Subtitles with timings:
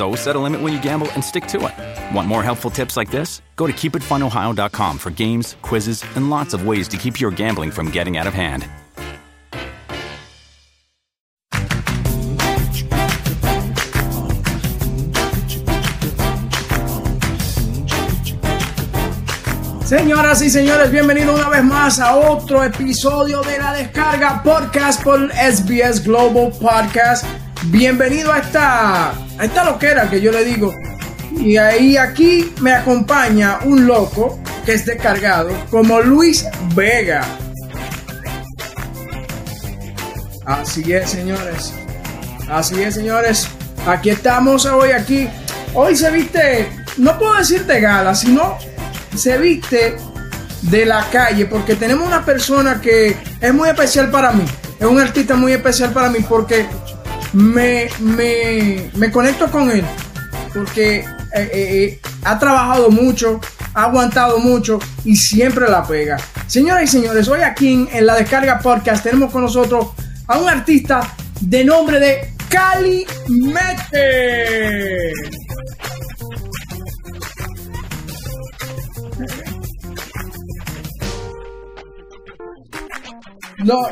[0.00, 2.16] So set a limit when you gamble and stick to it.
[2.16, 3.42] Want more helpful tips like this?
[3.56, 7.90] Go to keepitfunohio.com for games, quizzes, and lots of ways to keep your gambling from
[7.90, 8.66] getting out of hand.
[19.84, 25.30] Señoras y señores, bienvenidos una vez más a otro episodio de la descarga podcast por
[25.30, 27.26] SBS Global Podcast.
[27.64, 30.74] Bienvenido a esta, a esta loquera que yo le digo.
[31.32, 36.44] Y ahí aquí me acompaña un loco que es descargado como Luis
[36.74, 37.22] Vega.
[40.44, 41.72] Así es, señores.
[42.50, 43.48] Así es, señores.
[43.86, 45.28] Aquí estamos hoy aquí.
[45.72, 48.58] Hoy se viste, no puedo decir de gala, sino
[49.16, 49.96] se viste
[50.62, 54.44] de la calle porque tenemos una persona que es muy especial para mí.
[54.78, 56.66] Es un artista muy especial para mí porque
[57.32, 59.84] me, me, me conecto con él.
[60.52, 63.40] Porque eh, eh, eh, ha trabajado mucho,
[63.74, 66.16] ha aguantado mucho y siempre la pega.
[66.46, 69.88] Señoras y señores, hoy aquí en, en la Descarga Podcast tenemos con nosotros
[70.26, 75.12] a un artista de nombre de Cali Mete.
[83.70, 83.82] No,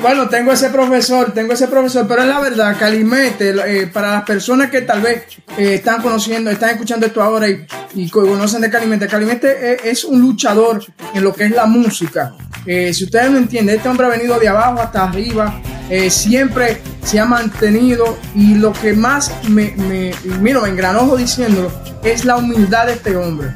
[0.00, 4.22] bueno, tengo ese profesor, tengo ese profesor, pero es la verdad, Calimete, eh, para las
[4.22, 5.24] personas que tal vez
[5.58, 10.04] eh, están conociendo, están escuchando esto ahora y, y conocen de Calimete, Calimete es, es
[10.04, 12.36] un luchador en lo que es la música.
[12.64, 15.60] Eh, si ustedes no entienden, este hombre ha venido de abajo hasta arriba,
[16.08, 21.72] siempre se ha mantenido y lo que más me, me, engranojo diciéndolo,
[22.04, 23.48] es la humildad de este hombre.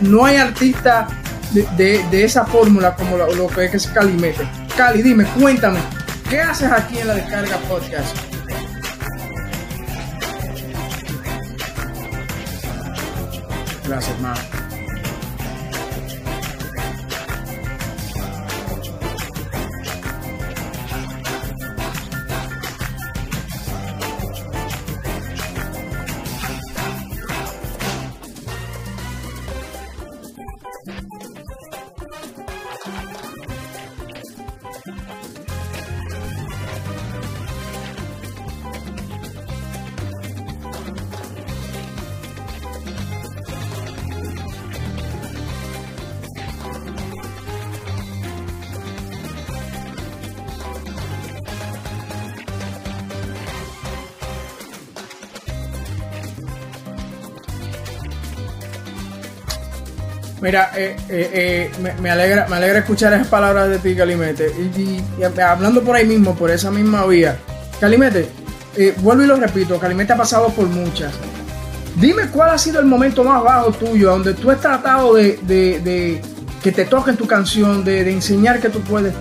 [0.00, 1.06] No hay artista
[1.54, 3.32] de, de- esa fórmula como lo,
[3.70, 4.46] que es Cali mete.
[4.76, 5.78] Cali, dime, cuéntame,
[6.28, 8.16] ¿qué haces aquí en la Descarga Podcast?
[13.86, 14.40] Gracias, hermano.
[60.44, 64.52] Mira, eh, eh, eh, me, alegra, me alegra escuchar esas palabras de ti, Calimete.
[64.76, 67.38] Y, y- y hablando por ahí mismo, por esa misma vía.
[67.80, 68.28] Calimete,
[68.76, 71.14] eh, vuelvo y lo repito, Calimete ha pasado por muchas.
[71.96, 76.20] Dime cuál ha sido el momento más bajo tuyo, donde tú has tratado de
[76.62, 79.14] que te toquen tu canción, de, de enseñar que tú puedes.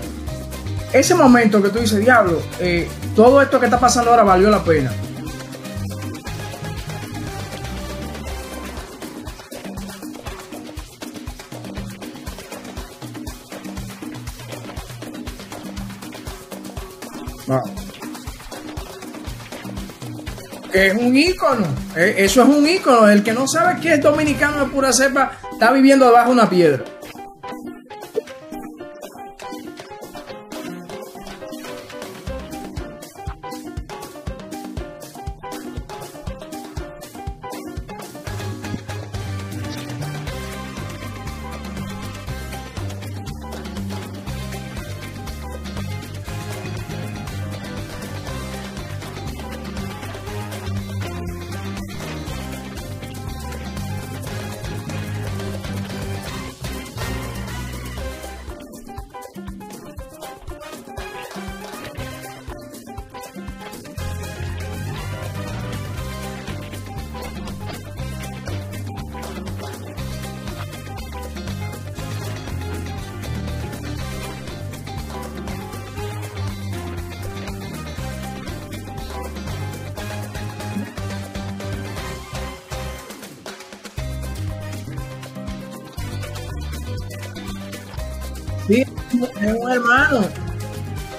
[0.91, 2.85] Ese momento que tú dices, diablo, eh,
[3.15, 4.91] todo esto que está pasando ahora valió la pena.
[20.87, 21.65] Es un ícono.
[21.95, 23.07] eh, Eso es un ícono.
[23.09, 26.49] El que no sabe que es dominicano de pura cepa está viviendo debajo de una
[26.49, 26.83] piedra.
[88.67, 90.27] Sí, es un hermano.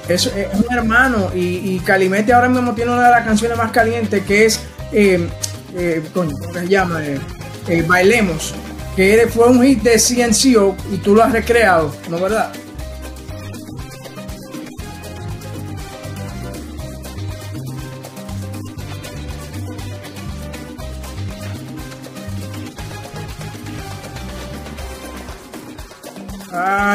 [0.08, 1.30] Es, un hermano.
[1.34, 4.60] Y, Calimete ahora mismo tiene una de las canciones más calientes que es.
[4.92, 5.28] Eh,
[5.76, 7.02] eh, ¿Cómo se llama?
[7.04, 8.54] Eh, Bailemos.
[8.96, 12.52] Que fue un hit de CNCO y tú lo has recreado, ¿no verdad?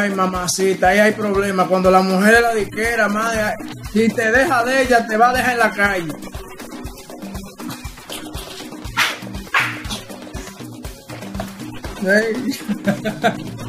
[0.00, 1.68] Ay, mamacita, ahí hay problema.
[1.68, 3.54] Cuando la mujer es la diquera, madre,
[3.92, 6.12] si te deja de ella, te va a dejar en la calle.
[12.00, 13.54] Bueno,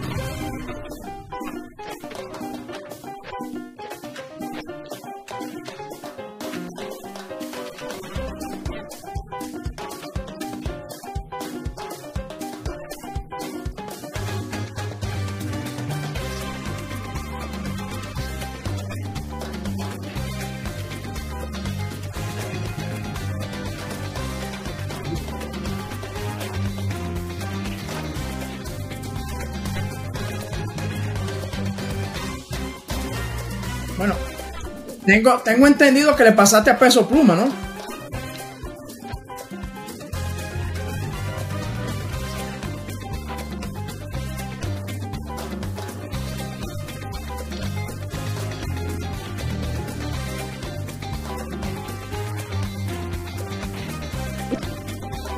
[35.11, 37.51] tengo, tengo entendido que le pasaste a peso pluma, ¿no?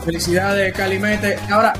[0.05, 1.39] Felicidades, Calimete.
[1.49, 1.73] Ahora,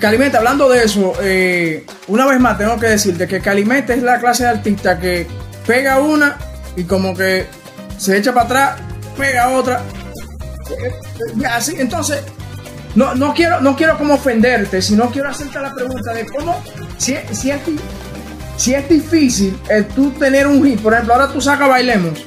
[0.00, 4.18] Calimete, hablando de eso, eh, una vez más tengo que decirte que Calimete es la
[4.18, 5.28] clase de artista que
[5.64, 6.47] pega una
[6.78, 7.46] y como que
[7.98, 8.80] se echa para atrás,
[9.16, 9.82] pega otra.
[11.50, 12.22] Así, entonces,
[12.94, 16.62] no, no, quiero, no quiero como ofenderte, sino quiero hacerte la pregunta de cómo,
[16.96, 17.60] si, si, es,
[18.56, 22.24] si es difícil el tú tener un hit, por ejemplo, ahora tú sacas Bailemos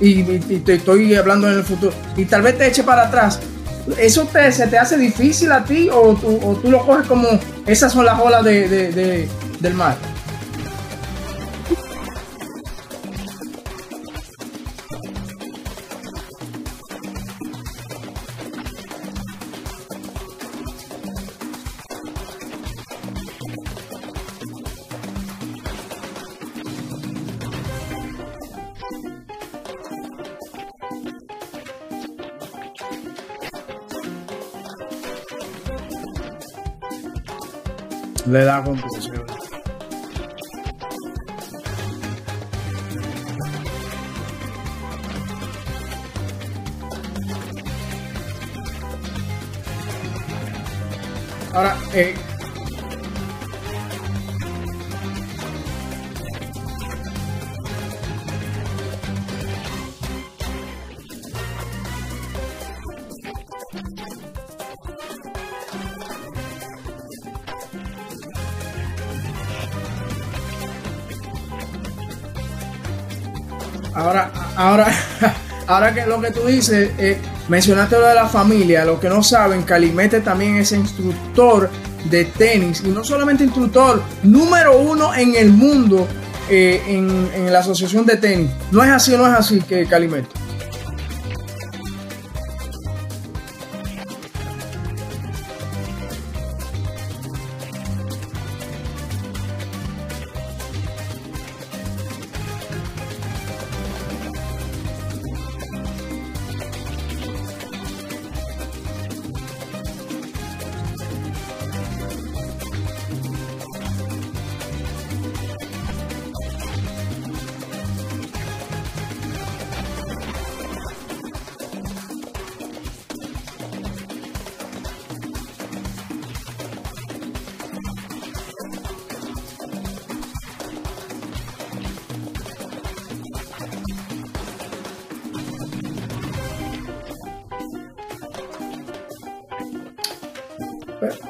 [0.00, 3.40] y, te estoy hablando en el futuro, y tal vez te eche para atrás.
[3.98, 7.28] ¿Eso te, se te hace difícil a ti o tú, o tú lo coges como
[7.66, 9.28] esas son las olas de,
[9.60, 9.96] del mar?
[38.34, 39.24] Le da confusión.
[51.52, 52.16] Ahora, eh,
[75.74, 77.18] ahora que lo que tú dices, eh,
[77.48, 81.68] mencionaste lo de la familia, lo que no saben, Calimete también es instructor
[82.10, 86.06] de tenis y no solamente instructor, número uno en el mundo
[86.48, 88.50] eh, en, en, la asociación de tenis.
[88.70, 90.43] No es así, no es así que Calimete.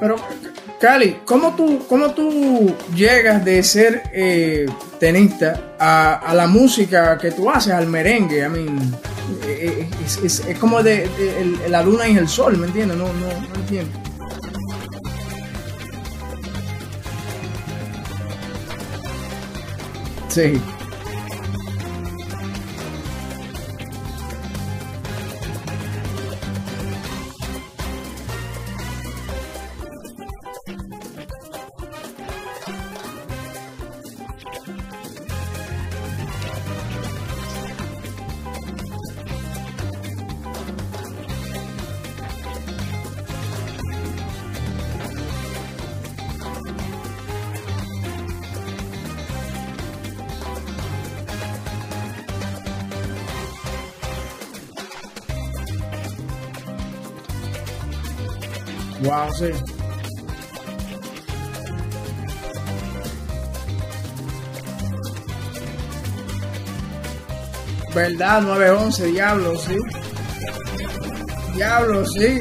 [0.00, 0.16] Pero,
[0.80, 4.66] Cali, ¿cómo tú, cómo tú llegas de ser eh,
[4.98, 8.38] tenista a, la música que tú haces, al merengue?
[8.44, 8.96] I mean,
[9.46, 12.96] eh, es, es, como de, de la luna y el sol, ¿me entiendes?
[12.96, 13.98] No, no, no entiendo.
[20.28, 20.60] Sí.
[59.04, 59.50] Wow, sí.
[67.94, 68.42] ¿Verdad?
[68.42, 69.76] 911, diablo, sí.
[71.54, 72.40] Diablo, sí.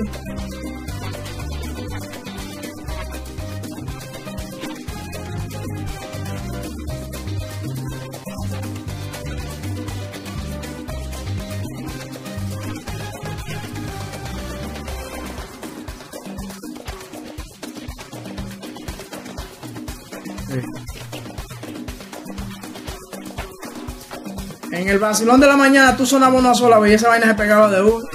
[24.83, 27.35] En el vacilón de la mañana tú sonabas una sola vez y esa vaina se
[27.35, 28.05] pegaba de uno.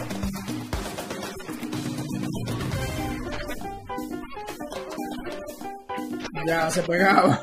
[6.46, 7.42] Ya se pegaba.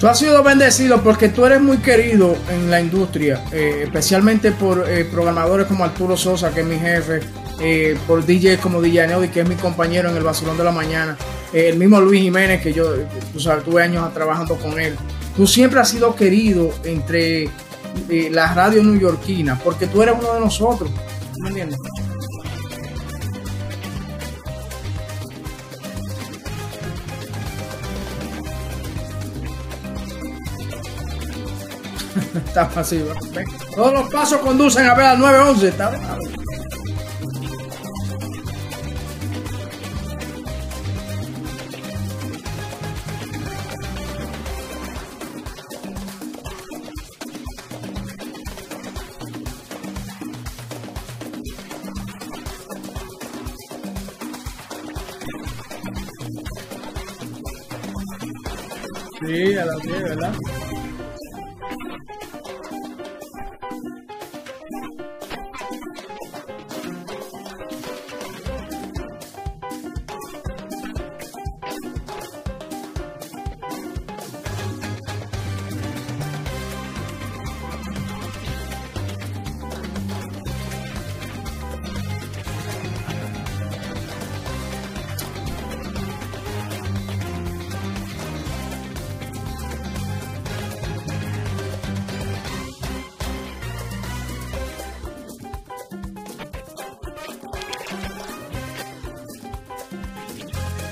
[0.00, 4.84] Tú has sido bendecido porque tú eres muy querido en la industria, eh, especialmente por
[4.88, 7.20] eh, programadores como Arturo Sosa, que es mi jefe,
[7.60, 10.70] eh, por DJs como DJ Neody, que es mi compañero en el Basilón de la
[10.70, 11.16] Mañana,
[11.54, 12.92] el mismo Luis Jiménez, que yo,
[13.32, 14.94] tú sabes, tuve años trabajando con él.
[15.34, 17.48] Tú siempre has sido querido entre
[18.30, 20.90] las radios neoyorquinas, porque tú eres uno de nosotros.
[21.40, 21.78] ¿Me entiendes?
[32.46, 33.12] Está pasivo.
[33.74, 35.68] Todos los pasos conducen a ver al 911.
[35.68, 35.90] Está
[59.26, 60.32] Sí, a las 10, ¿verdad?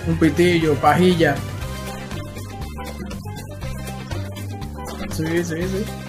[0.07, 1.37] Un pitillo, pajilla.
[5.11, 6.04] Sí, sí, sí.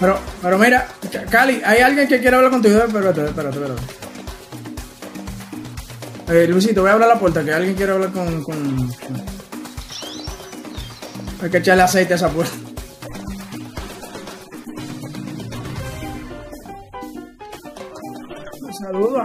[0.00, 0.88] Pero, pero mira,
[1.30, 2.78] Cali, hay alguien que quiere hablar contigo.
[2.78, 3.82] Espérate, espérate, espérate.
[6.28, 8.90] Eh, Luisito, voy a abrir la puerta, que alguien quiere hablar con, con...
[11.42, 12.69] Hay que echarle aceite a esa puerta.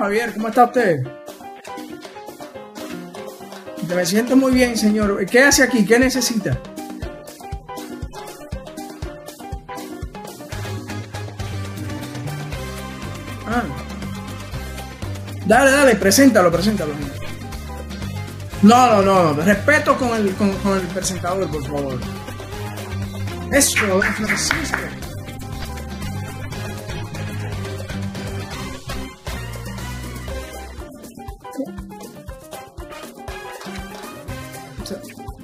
[0.06, 1.00] Javier, ¿cómo está usted?
[3.88, 5.26] Me siento muy bien, señor.
[5.26, 5.84] ¿Qué hace aquí?
[5.84, 6.56] ¿Qué necesita?
[13.48, 13.64] Ah.
[15.48, 16.94] Dale, dale, preséntalo, preséntalo.
[18.62, 19.42] No, no, no.
[19.42, 22.00] Respeto con el, con, con el presentador, por favor.
[23.52, 25.05] Eso, Francisco.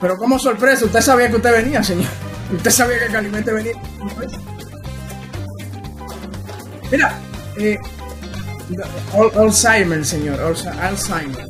[0.01, 2.09] Pero como sorpresa, usted sabía que usted venía, señor.
[2.55, 3.73] Usted sabía que Calimete venía.
[6.91, 7.19] Mira,
[7.57, 7.77] eh,
[9.13, 10.39] Al- Alzheimer, señor.
[10.81, 11.45] Alzheimer.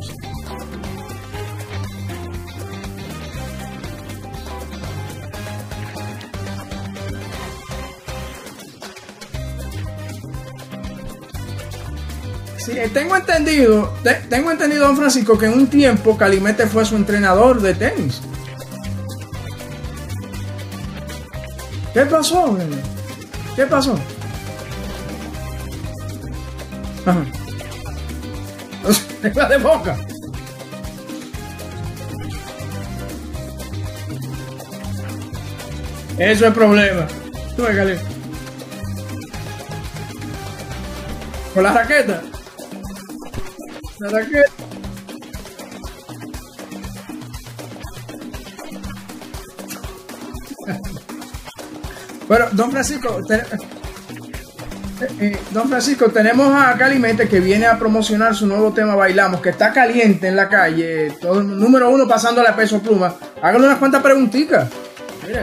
[12.58, 16.86] Sí, eh, tengo entendido, te- tengo entendido, don Francisco, que en un tiempo Calimete fue
[16.86, 18.22] su entrenador de tenis.
[21.94, 22.58] ¿Qué pasó?
[23.56, 24.00] ¿Qué pasó?
[27.06, 27.26] Ajá.
[29.22, 29.98] De boca.
[36.18, 37.08] Eso es problema.
[37.56, 37.98] Tú Cali.
[41.54, 42.22] Con la raqueta.
[44.00, 44.71] La raqueta.
[52.32, 53.44] Bueno, don Francisco, eh,
[55.20, 59.50] eh, don Francisco, tenemos a Calimete que viene a promocionar su nuevo tema Bailamos, que
[59.50, 61.14] está caliente en la calle.
[61.22, 63.14] Número uno pasándole a peso pluma.
[63.42, 64.70] Háganle unas cuantas preguntitas.
[65.28, 65.42] Mira,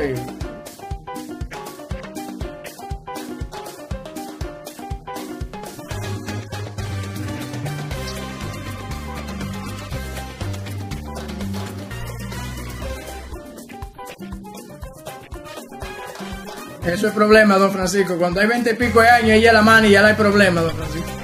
[16.98, 18.18] eso es problema, don Francisco.
[18.18, 20.60] Cuando hay 20 y pico de años, ella la mano y ya no hay problema,
[20.60, 21.17] don Francisco.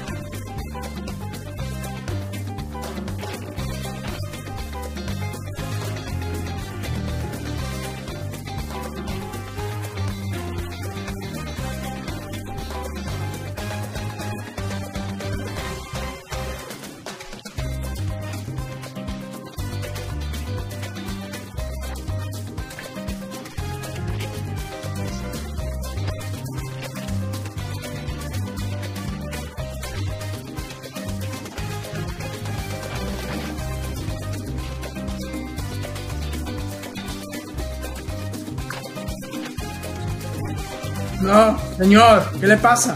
[41.34, 42.94] No, señor, ¿qué le pasa?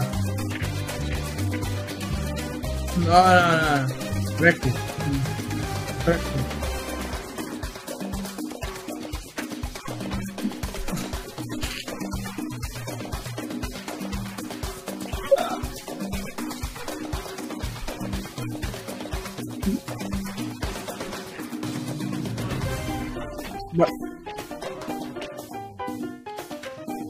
[3.05, 4.39] No, no, no.
[4.39, 4.69] Recto.
[6.05, 6.29] Recto.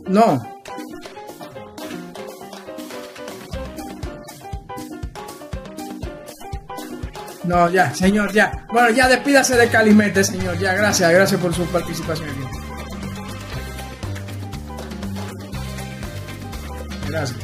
[0.07, 0.48] No.
[7.49, 8.63] No, ya, señor, ya.
[8.71, 10.55] Bueno, ya despídase de Calimete, señor.
[10.59, 12.29] Ya, gracias, gracias por su participación.
[17.07, 17.39] Gracias.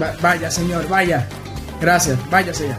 [0.00, 1.26] Va- vaya, señor, vaya.
[1.80, 2.78] Gracias, váyase ya.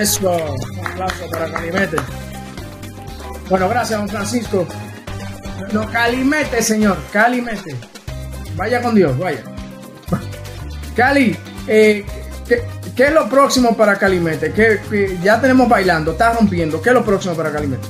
[0.00, 1.96] Eso, un aplauso para Calimete.
[3.48, 4.66] Bueno, gracias, don Francisco.
[5.72, 7.74] No, Calimete, señor, Calimete.
[8.56, 9.42] Vaya con Dios, vaya.
[10.94, 12.04] Cali, eh,
[12.96, 14.52] ¿qué, es lo próximo para Calimete?
[14.52, 16.80] ¿Qué, qué- ya tenemos bailando, está rompiendo.
[16.82, 17.86] ¿Qué es lo próximo para Calimete?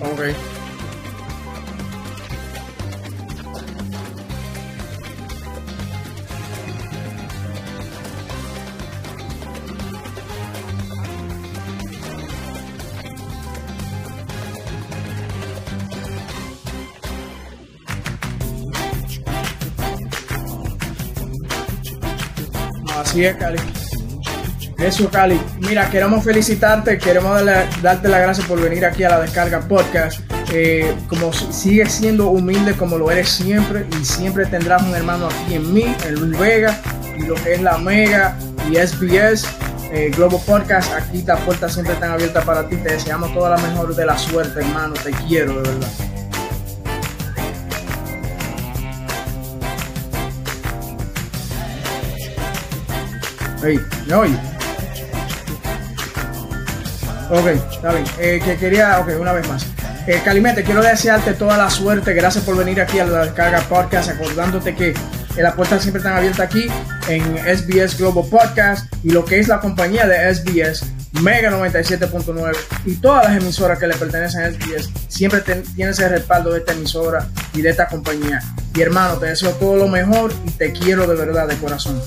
[0.00, 0.34] Vamos ver.
[22.86, 23.89] Nossa, e é, Cali.
[24.80, 25.38] Eso, Cali.
[25.58, 27.44] Mira, queremos felicitarte, queremos
[27.82, 30.20] darte las gracias por venir aquí a la Descarga Podcast.
[30.52, 35.54] Eh, como sigues siendo humilde como lo eres siempre y siempre tendrás un hermano aquí
[35.54, 36.80] en mí, en Luis Vega,
[37.16, 38.36] y lo que es la Mega
[38.70, 39.46] y SBS.
[39.92, 42.76] Eh, Globo Podcast, aquí las puertas siempre están abiertas para ti.
[42.76, 44.94] Te deseamos toda la mejor de la suerte, hermano.
[44.94, 45.88] Te quiero, de verdad.
[53.62, 54.59] Hey, ¿me oye?
[57.30, 58.04] Ok, está bien.
[58.18, 59.64] Eh, que quería, ok, una vez más.
[60.06, 62.12] Eh, Calimete, quiero desearte toda la suerte.
[62.12, 64.94] Gracias por venir aquí a la Descarga Podcast, acordándote que
[65.36, 66.66] las puertas siempre están abiertas aquí
[67.08, 70.84] en SBS Global Podcast y lo que es la compañía de SBS
[71.22, 75.40] Mega 97.9 y todas las emisoras que le pertenecen a SBS siempre
[75.74, 78.40] tienes el respaldo de esta emisora y de esta compañía.
[78.74, 82.00] Y hermano, te deseo todo lo mejor y te quiero de verdad, de corazón.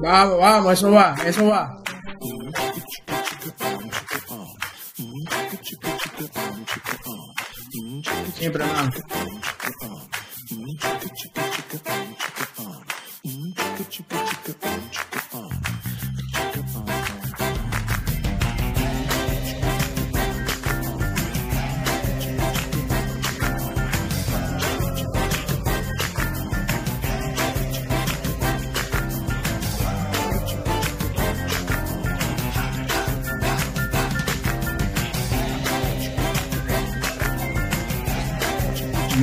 [0.00, 1.82] Vamos, vamos, eso va, eso va.
[8.34, 8.92] Siempre, hermano.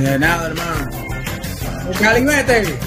[0.06, 0.90] De nada, hermano.
[2.00, 2.85] Calimete.